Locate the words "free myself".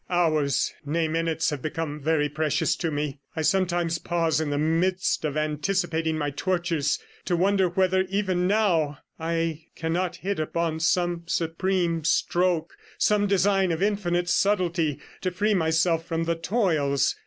15.29-16.03